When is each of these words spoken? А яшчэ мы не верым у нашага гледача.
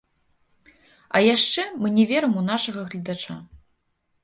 А 1.17 1.21
яшчэ 1.35 1.61
мы 1.83 1.93
не 1.99 2.07
верым 2.13 2.33
у 2.41 2.47
нашага 2.51 2.89
гледача. 2.95 3.39